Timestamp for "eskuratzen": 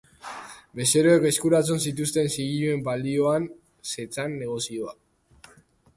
1.31-1.83